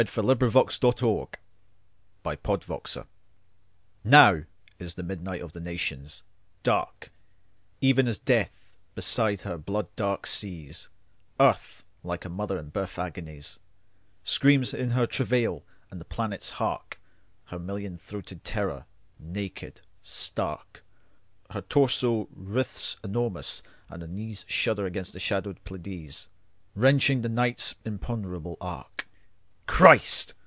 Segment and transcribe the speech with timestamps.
[0.01, 0.97] 1917.
[1.03, 1.41] Percy
[2.25, 3.05] MacKaye Christmas:
[4.01, 4.43] 1915 NOW
[4.83, 6.23] is the midnight of the nations:
[6.63, 10.89] darkEven as death, beside her blood dark seas,
[11.39, 13.59] Earth, like a mother in birth agonies,
[14.23, 18.85] Screams in her travail, and the planets harkHer million throated terror.
[19.19, 20.83] Naked, stark,
[21.51, 29.07] Her torso writhes enormous, and her kneesShudder against the shadowed PleiadesWrenching the night's imponderable arc.
[29.67, 30.33] Christ!